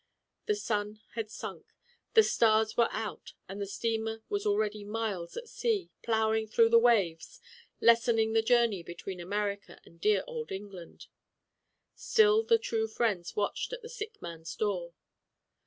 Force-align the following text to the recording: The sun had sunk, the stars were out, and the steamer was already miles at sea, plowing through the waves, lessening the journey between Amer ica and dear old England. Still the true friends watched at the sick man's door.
The 0.47 0.55
sun 0.55 0.99
had 1.13 1.29
sunk, 1.29 1.67
the 2.15 2.23
stars 2.23 2.75
were 2.75 2.87
out, 2.89 3.33
and 3.47 3.61
the 3.61 3.67
steamer 3.67 4.23
was 4.29 4.47
already 4.47 4.83
miles 4.83 5.37
at 5.37 5.47
sea, 5.47 5.91
plowing 6.01 6.47
through 6.47 6.69
the 6.69 6.79
waves, 6.79 7.39
lessening 7.79 8.33
the 8.33 8.41
journey 8.41 8.81
between 8.81 9.19
Amer 9.21 9.55
ica 9.57 9.79
and 9.85 10.01
dear 10.01 10.23
old 10.25 10.51
England. 10.51 11.05
Still 11.93 12.41
the 12.41 12.57
true 12.57 12.87
friends 12.87 13.35
watched 13.35 13.73
at 13.73 13.83
the 13.83 13.89
sick 13.89 14.19
man's 14.23 14.55
door. 14.55 14.95